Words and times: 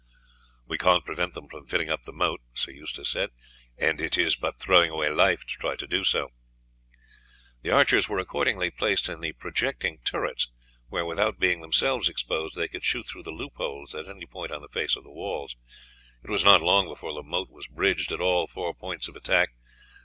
"We 0.65 0.79
can't 0.79 1.05
prevent 1.05 1.35
them 1.35 1.47
from 1.47 1.67
filling 1.67 1.91
up 1.91 2.05
the 2.05 2.11
moat," 2.11 2.41
he 2.65 2.83
said, 3.03 3.29
"and 3.77 4.01
it 4.01 4.17
is 4.17 4.35
but 4.35 4.55
throwing 4.55 4.89
away 4.89 5.11
life 5.11 5.41
to 5.45 5.55
try 5.55 5.75
to 5.75 5.85
do 5.85 6.03
so." 6.03 6.29
The 7.61 7.69
archers 7.69 8.09
were 8.09 8.17
accordingly 8.17 8.71
placed 8.71 9.07
in 9.09 9.19
the 9.19 9.33
projecting 9.33 9.99
turrets, 9.99 10.47
where, 10.87 11.05
without 11.05 11.37
being 11.37 11.61
themselves 11.61 12.09
exposed, 12.09 12.55
they 12.55 12.67
could 12.67 12.83
shoot 12.83 13.05
through 13.05 13.21
the 13.21 13.29
loopholes 13.29 13.93
at 13.93 14.09
any 14.09 14.25
point 14.25 14.51
on 14.51 14.63
the 14.63 14.69
face 14.69 14.95
of 14.95 15.03
the 15.03 15.11
walls. 15.11 15.55
It 16.23 16.31
was 16.31 16.43
not 16.43 16.63
long 16.63 16.87
before 16.87 17.13
the 17.13 17.21
moat 17.21 17.51
was 17.51 17.67
bridged 17.67 18.11
at 18.11 18.19
all 18.21 18.47
four 18.47 18.73
points 18.73 19.07
of 19.07 19.15
attack. 19.15 19.49